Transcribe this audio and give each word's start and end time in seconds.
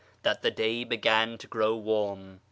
that 0.23 0.41
the 0.41 0.49
day 0.49 0.83
began 0.83 1.37
to 1.37 1.45
grow 1.45 1.75
warm. 1.77 2.39